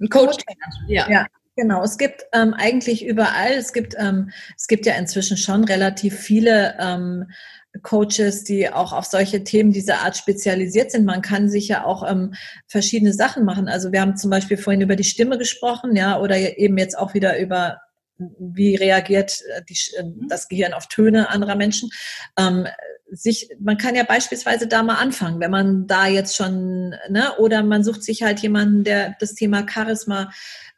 [0.00, 0.44] Ein Coaching.
[0.88, 1.08] Ja.
[1.10, 1.26] ja.
[1.56, 6.18] Genau, es gibt ähm, eigentlich überall, es gibt, ähm, es gibt ja inzwischen schon relativ
[6.18, 7.26] viele ähm,
[7.82, 11.04] Coaches, die auch auf solche Themen dieser Art spezialisiert sind.
[11.04, 12.34] Man kann sich ja auch ähm,
[12.68, 13.68] verschiedene Sachen machen.
[13.68, 17.14] Also wir haben zum Beispiel vorhin über die Stimme gesprochen, ja, oder eben jetzt auch
[17.14, 17.78] wieder über
[18.38, 20.28] wie reagiert äh, die, äh, mhm.
[20.28, 21.90] das Gehirn auf Töne anderer Menschen.
[22.38, 22.66] Ähm,
[23.10, 27.62] sich, man kann ja beispielsweise da mal anfangen, wenn man da jetzt schon, ne, oder
[27.62, 30.30] man sucht sich halt jemanden, der das Thema Charisma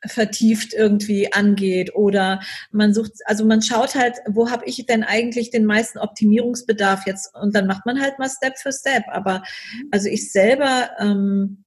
[0.06, 2.40] vertieft irgendwie angeht oder
[2.72, 7.34] man sucht, also man schaut halt, wo habe ich denn eigentlich den meisten Optimierungsbedarf jetzt
[7.34, 9.04] und dann macht man halt mal Step für Step.
[9.08, 9.42] Aber
[9.90, 11.63] also ich selber, ähm,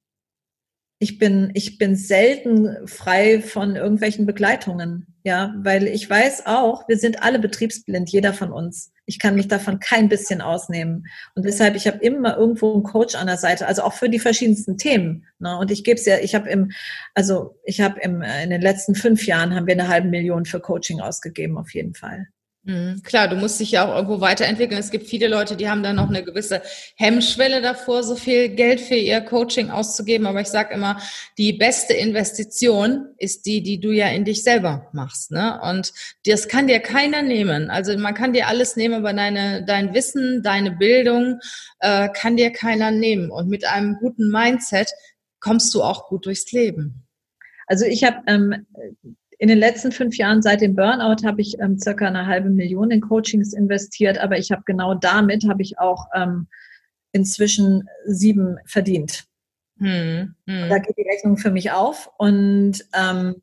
[0.99, 6.97] ich bin, ich bin selten frei von irgendwelchen Begleitungen, ja, weil ich weiß auch, wir
[6.97, 8.91] sind alle betriebsblind, jeder von uns.
[9.05, 11.05] Ich kann mich davon kein bisschen ausnehmen.
[11.36, 14.19] Und deshalb, ich habe immer irgendwo einen Coach an der Seite, also auch für die
[14.19, 15.25] verschiedensten Themen.
[15.39, 15.55] Ne?
[15.57, 16.71] Und ich gebe es ja, ich habe im,
[17.13, 20.60] also ich habe im, in den letzten fünf Jahren haben wir eine halbe Million für
[20.60, 22.27] Coaching ausgegeben, auf jeden Fall.
[22.67, 23.01] Mhm.
[23.03, 24.77] Klar, du musst dich ja auch irgendwo weiterentwickeln.
[24.77, 26.62] Es gibt viele Leute, die haben da noch eine gewisse
[26.97, 30.27] Hemmschwelle davor, so viel Geld für ihr Coaching auszugeben.
[30.27, 31.01] Aber ich sage immer,
[31.38, 35.32] die beste Investition ist die, die du ja in dich selber machst.
[35.32, 35.62] Ne?
[35.63, 35.93] Und
[36.25, 37.69] das kann dir keiner nehmen.
[37.69, 41.39] Also man kann dir alles nehmen, aber deine, dein Wissen, deine Bildung
[41.80, 43.32] äh, kann dir keiner nehmen.
[43.32, 44.91] Und mit einem guten Mindset
[45.39, 47.08] kommst du auch gut durchs Leben.
[47.65, 48.67] Also ich habe ähm,
[49.39, 52.89] in den letzten fünf Jahren seit dem Burnout habe ich ähm, circa eine halbe Million
[52.91, 56.47] in Coachings investiert, aber ich habe genau damit habe ich auch ähm,
[57.12, 59.26] inzwischen sieben verdient.
[59.80, 60.69] Hm, hm.
[60.69, 63.36] Da geht die Rechnung für mich auf und ähm,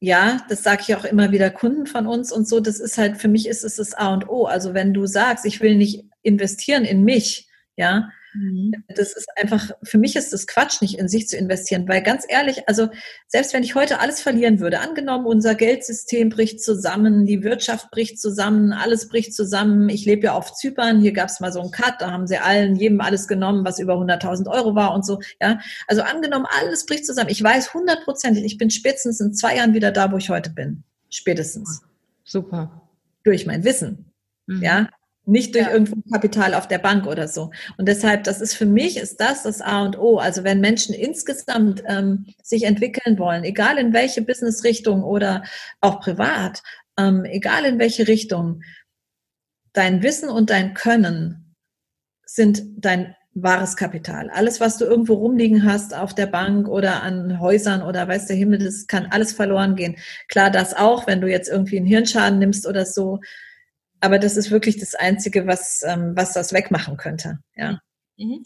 [0.00, 2.60] ja, das sage ich auch immer wieder Kunden von uns und so.
[2.60, 4.44] Das ist halt für mich ist es das A und O.
[4.44, 8.72] Also wenn du sagst, ich will nicht investieren in mich, ja, Mhm.
[8.88, 12.24] Das ist einfach, für mich ist das Quatsch, nicht in sich zu investieren, weil ganz
[12.28, 12.88] ehrlich, also
[13.28, 18.20] selbst wenn ich heute alles verlieren würde, angenommen, unser Geldsystem bricht zusammen, die Wirtschaft bricht
[18.20, 19.88] zusammen, alles bricht zusammen.
[19.88, 22.38] Ich lebe ja auf Zypern, hier gab es mal so einen Cut, da haben sie
[22.38, 25.20] allen, jedem alles genommen, was über 100.000 Euro war und so.
[25.40, 27.30] Ja, also angenommen, alles bricht zusammen.
[27.30, 30.82] Ich weiß hundertprozentig, ich bin spätestens in zwei Jahren wieder da, wo ich heute bin.
[31.08, 31.82] Spätestens.
[32.24, 32.82] Super.
[33.22, 34.12] Durch mein Wissen.
[34.46, 34.62] Mhm.
[34.62, 34.88] Ja,
[35.26, 35.72] nicht durch ja.
[35.72, 37.50] irgendwo Kapital auf der Bank oder so.
[37.78, 40.18] Und deshalb, das ist für mich, ist das das A und O.
[40.18, 45.44] Also wenn Menschen insgesamt ähm, sich entwickeln wollen, egal in welche Businessrichtung oder
[45.80, 46.62] auch privat,
[46.98, 48.62] ähm, egal in welche Richtung,
[49.72, 51.54] dein Wissen und dein Können
[52.26, 54.30] sind dein wahres Kapital.
[54.30, 58.36] Alles, was du irgendwo rumliegen hast auf der Bank oder an Häusern oder weiß der
[58.36, 59.96] Himmel, das kann alles verloren gehen.
[60.28, 63.20] Klar, das auch, wenn du jetzt irgendwie einen Hirnschaden nimmst oder so,
[64.04, 67.38] aber das ist wirklich das Einzige, was, ähm, was das wegmachen könnte.
[67.56, 67.80] Ja.
[68.16, 68.42] Mhm.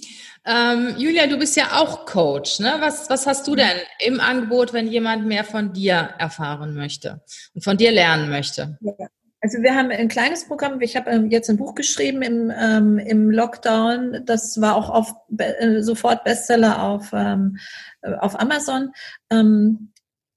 [0.47, 2.61] Ähm, Julia, du bist ja auch Coach.
[2.61, 2.77] Ne?
[2.81, 7.21] Was, was hast du denn im Angebot, wenn jemand mehr von dir erfahren möchte
[7.55, 8.79] und von dir lernen möchte?
[8.81, 9.09] Ja.
[9.41, 10.81] Also wir haben ein kleines Programm.
[10.81, 14.23] Ich habe ähm, jetzt ein Buch geschrieben im, ähm, im Lockdown.
[14.25, 17.59] Das war auch auf, äh, sofort Bestseller auf, ähm,
[18.03, 18.93] auf Amazon.
[19.31, 19.93] Ähm,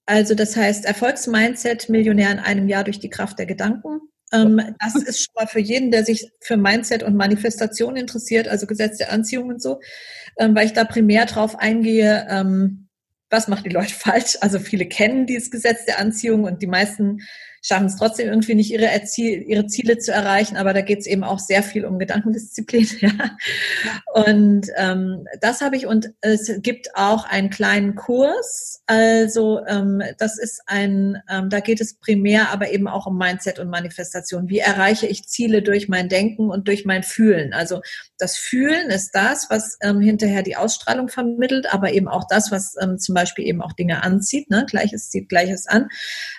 [0.06, 4.02] also das heißt Erfolgsmindset, Millionär in einem Jahr durch die Kraft der Gedanken.
[4.32, 8.66] Ähm, das ist schon mal für jeden, der sich für Mindset und Manifestation interessiert, also
[8.68, 9.80] Gesetz der Anziehung und so,
[10.38, 12.88] ähm, weil ich da primär drauf eingehe, ähm,
[13.30, 14.38] was macht die Leute falsch?
[14.42, 17.22] Also viele kennen dieses Gesetz der Anziehung und die meisten
[17.62, 20.58] schaffen es trotzdem irgendwie nicht, ihre, Erzie ihre Ziele zu erreichen.
[20.58, 22.88] Aber da geht es eben auch sehr viel um Gedankendisziplin.
[23.02, 23.36] Ja.
[24.14, 25.88] Und ähm, das habe ich.
[25.88, 28.82] Und es gibt auch einen kleinen Kurs.
[28.86, 33.60] Also ähm, das ist ein, ähm, da geht es primär aber eben auch um Mindset
[33.60, 34.50] und Manifestation.
[34.50, 37.54] Wie erreiche ich Ziele durch mein Denken und durch mein Fühlen?
[37.54, 37.82] Also
[38.18, 42.76] das Fühlen ist das, was ähm, hinterher die Ausstrahlung vermittelt, aber eben auch das, was
[42.82, 44.50] ähm, zum Beispiel eben auch Dinge anzieht.
[44.50, 44.66] Ne?
[44.70, 45.90] Gleiches zieht Gleiches an.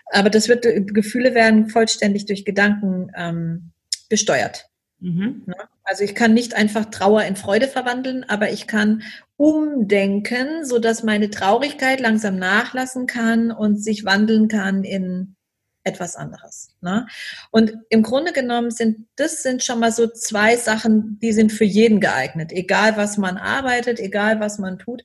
[0.06, 3.72] Aber das wird gefühlt Gefühle werden vollständig durch Gedanken ähm,
[4.09, 4.70] gesteuert.
[4.98, 5.44] Mhm.
[5.85, 9.03] Also ich kann nicht einfach Trauer in Freude verwandeln, aber ich kann
[9.37, 15.37] umdenken, so dass meine Traurigkeit langsam nachlassen kann und sich wandeln kann in
[15.85, 16.77] etwas anderes.
[16.81, 17.07] Ne?
[17.51, 21.64] Und im Grunde genommen sind das sind schon mal so zwei Sachen, die sind für
[21.64, 25.03] jeden geeignet, egal was man arbeitet, egal was man tut.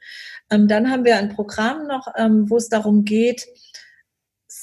[0.51, 3.47] Ähm, dann haben wir ein Programm noch, ähm, wo es darum geht,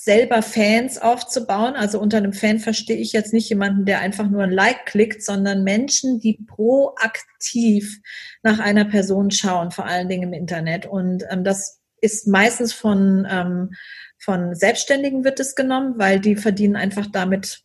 [0.05, 1.75] selber Fans aufzubauen.
[1.75, 5.23] Also unter einem Fan verstehe ich jetzt nicht jemanden, der einfach nur ein Like klickt,
[5.23, 8.01] sondern Menschen, die proaktiv
[8.43, 10.85] nach einer Person schauen, vor allen Dingen im Internet.
[10.85, 13.71] Und ähm, das ist meistens von ähm,
[14.19, 17.63] von Selbstständigen wird es genommen, weil die verdienen einfach damit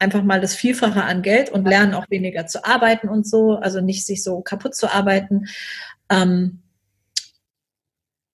[0.00, 3.80] einfach mal das Vielfache an Geld und lernen auch weniger zu arbeiten und so, also
[3.80, 5.46] nicht sich so kaputt zu arbeiten.
[6.10, 6.62] Ähm,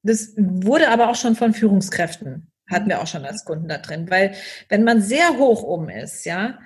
[0.03, 4.11] das wurde aber auch schon von Führungskräften, hatten wir auch schon als Kunden da drin,
[4.11, 4.35] weil
[4.69, 6.59] wenn man sehr hoch oben ist, ja,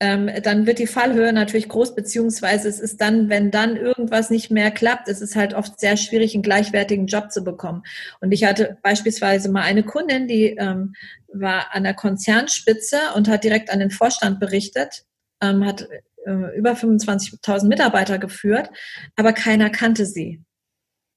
[0.00, 4.50] ähm, dann wird die Fallhöhe natürlich groß, beziehungsweise es ist dann, wenn dann irgendwas nicht
[4.50, 7.82] mehr klappt, ist es halt oft sehr schwierig, einen gleichwertigen Job zu bekommen.
[8.20, 10.94] Und ich hatte beispielsweise mal eine Kundin, die ähm,
[11.32, 15.04] war an der Konzernspitze und hat direkt an den Vorstand berichtet,
[15.42, 15.88] ähm, hat
[16.24, 18.70] äh, über 25.000 Mitarbeiter geführt,
[19.16, 20.44] aber keiner kannte sie.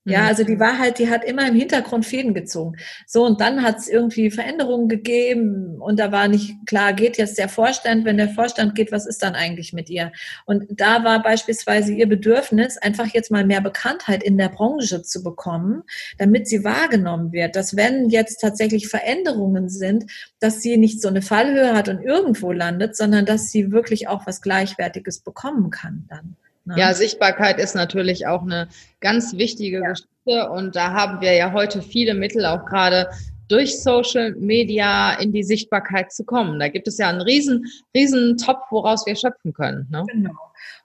[0.04, 0.28] Ja, mhm.
[0.28, 2.78] also die war halt, die hat immer im Hintergrund Fäden gezogen.
[3.06, 7.38] So, und dann hat es irgendwie Veränderungen gegeben und da war nicht klar, geht jetzt
[7.38, 10.12] der Vorstand, wenn der Vorstand geht, was ist dann eigentlich mit ihr?
[10.46, 15.22] Und da war beispielsweise ihr Bedürfnis, einfach jetzt mal mehr Bekanntheit in der Branche zu
[15.22, 15.84] bekommen,
[16.18, 20.06] damit sie wahrgenommen wird, dass wenn jetzt tatsächlich Veränderungen sind,
[20.40, 24.26] dass sie nicht so eine Fallhöhe hat und irgendwo landet, sondern dass sie wirklich auch
[24.26, 26.38] was Gleichwertiges bekommen kann dann.
[26.66, 26.76] Ne?
[26.78, 28.68] Ja, Sichtbarkeit ist natürlich auch eine
[29.00, 29.90] ganz wichtige ja.
[29.90, 33.10] Geschichte und da haben wir ja heute viele Mittel auch gerade
[33.48, 36.60] durch Social Media in die Sichtbarkeit zu kommen.
[36.60, 39.88] Da gibt es ja einen riesen, riesen Top, woraus wir schöpfen können.
[39.92, 40.04] Ne?
[40.08, 40.32] Genau.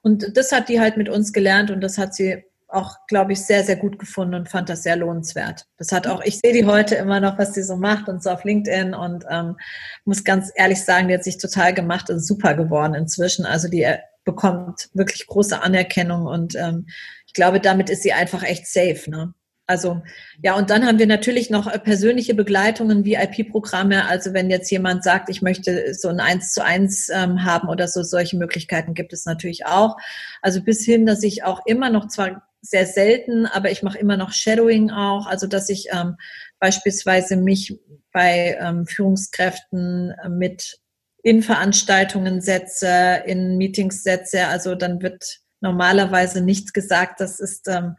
[0.02, 3.42] Und das hat die halt mit uns gelernt und das hat sie auch, glaube ich,
[3.42, 5.66] sehr, sehr gut gefunden und fand das sehr lohnenswert.
[5.78, 8.30] Das hat auch, ich sehe die heute immer noch, was sie so macht und so
[8.30, 9.56] auf LinkedIn und ähm,
[10.04, 13.46] muss ganz ehrlich sagen, die hat sich total gemacht und super geworden inzwischen.
[13.46, 13.86] Also die
[14.26, 16.86] bekommt wirklich große Anerkennung und ähm,
[17.26, 19.10] ich glaube, damit ist sie einfach echt safe.
[19.10, 19.32] Ne?
[19.66, 20.02] Also
[20.42, 24.06] ja, und dann haben wir natürlich noch äh, persönliche Begleitungen, VIP-Programme.
[24.06, 27.88] Also wenn jetzt jemand sagt, ich möchte so ein Eins zu eins ähm, haben oder
[27.88, 29.96] so, solche Möglichkeiten gibt es natürlich auch.
[30.42, 34.16] Also bis hin, dass ich auch immer noch zwar sehr selten, aber ich mache immer
[34.16, 36.16] noch Shadowing auch, also dass ich ähm,
[36.58, 37.78] beispielsweise mich
[38.12, 40.78] bei ähm, Führungskräften äh, mit
[41.26, 44.46] in Veranstaltungen setze, in Meetings setze.
[44.46, 47.96] Also dann wird normalerweise nichts gesagt, das ist ähm,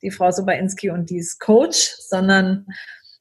[0.00, 2.66] die Frau Soberinski und die ist Coach, sondern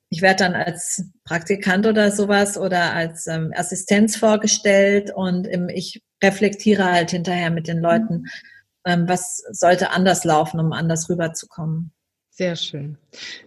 [0.09, 6.03] ich werde dann als Praktikant oder sowas oder als ähm, Assistenz vorgestellt und im, ich
[6.23, 8.25] reflektiere halt hinterher mit den Leuten,
[8.85, 11.91] ähm, was sollte anders laufen, um anders rüberzukommen.
[12.29, 12.99] Sehr schön.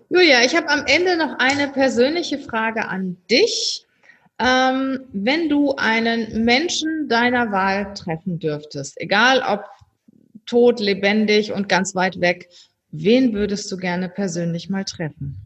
[0.09, 3.87] Julia, ich habe am Ende noch eine persönliche Frage an dich.
[4.43, 9.65] Ähm, wenn du einen Menschen deiner Wahl treffen dürftest, egal ob
[10.47, 12.49] tot, lebendig und ganz weit weg,
[12.91, 15.37] wen würdest du gerne persönlich mal treffen?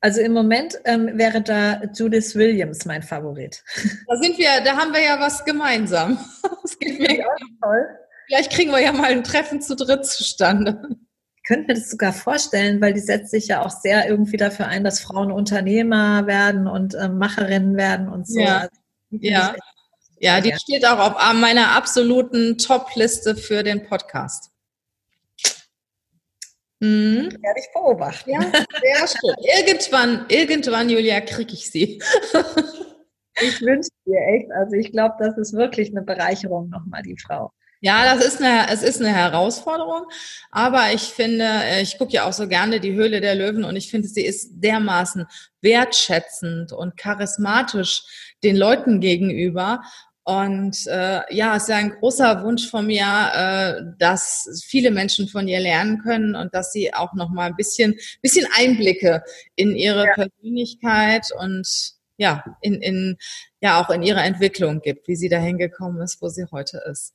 [0.00, 3.64] Also im Moment ähm, wäre da Judith Williams mein Favorit.
[4.06, 6.18] Da sind wir, da haben wir ja was gemeinsam.
[6.62, 7.86] Das geht mir auch toll.
[8.26, 10.96] Vielleicht kriegen wir ja mal ein Treffen zu dritt zustande
[11.44, 14.82] könnte mir das sogar vorstellen, weil die setzt sich ja auch sehr irgendwie dafür ein,
[14.82, 18.40] dass Frauen Unternehmer werden und äh, Macherinnen werden und so.
[18.40, 18.76] Ja, also,
[19.10, 19.54] ja.
[20.18, 24.50] ja die steht auch auf meiner absoluten Top-Liste für den Podcast.
[26.80, 27.30] Hm.
[27.30, 28.30] Werde ich beobachten.
[28.30, 29.34] Ja, sehr schön.
[29.56, 32.02] Irgendwann, irgendwann, Julia, kriege ich sie.
[33.40, 37.52] ich wünsche dir echt, also ich glaube, das ist wirklich eine Bereicherung nochmal, die Frau.
[37.84, 40.06] Ja, das ist eine, es ist eine Herausforderung,
[40.50, 43.76] aber ich finde, äh, ich gucke ja auch so gerne die Höhle der Löwen und
[43.76, 45.26] ich finde, sie ist dermaßen
[45.60, 48.02] wertschätzend und charismatisch
[48.42, 49.82] den Leuten gegenüber.
[50.22, 55.28] Und äh, ja, es ist ja ein großer Wunsch von mir, äh, dass viele Menschen
[55.28, 59.22] von ihr lernen können und dass sie auch noch mal ein bisschen, bisschen Einblicke
[59.56, 60.14] in ihre ja.
[60.14, 61.68] Persönlichkeit und
[62.16, 63.18] ja, in, in,
[63.60, 67.12] ja, auch in ihre Entwicklung gibt, wie sie dahin gekommen ist, wo sie heute ist.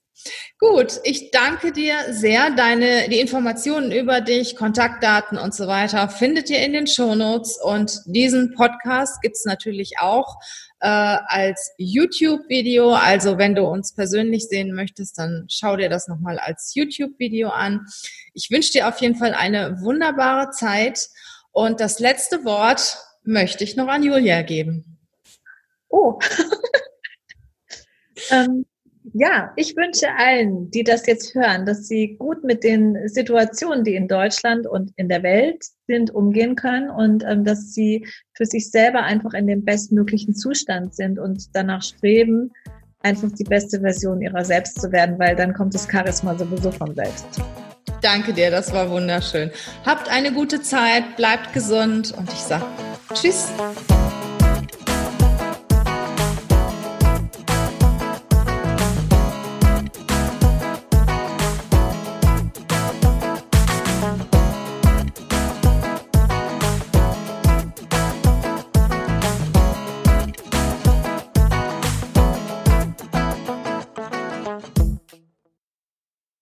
[0.60, 2.52] Gut, ich danke dir sehr.
[2.52, 8.02] Deine, die Informationen über dich, Kontaktdaten und so weiter findet ihr in den Shownotes und
[8.06, 10.36] diesen Podcast gibt's natürlich auch
[10.82, 12.92] äh, als YouTube-Video.
[12.92, 17.86] Also wenn du uns persönlich sehen möchtest, dann schau dir das nochmal als YouTube-Video an.
[18.34, 21.08] Ich wünsche dir auf jeden Fall eine wunderbare Zeit
[21.52, 24.98] und das letzte Wort möchte ich noch an Julia geben.
[25.88, 26.20] Oh.
[28.32, 28.66] ähm
[29.14, 33.96] Ja, ich wünsche allen, die das jetzt hören, dass sie gut mit den Situationen, die
[33.96, 38.70] in Deutschland und in der Welt sind, umgehen können und ähm, dass sie für sich
[38.70, 42.52] selber einfach in dem bestmöglichen Zustand sind und danach streben,
[43.02, 46.94] einfach die beste Version ihrer selbst zu werden, weil dann kommt das Charisma sowieso von
[46.94, 47.42] selbst.
[48.02, 49.50] Danke dir, das war wunderschön.
[49.86, 52.66] Habt eine gute Zeit, bleibt gesund und ich sage
[53.14, 53.52] Tschüss.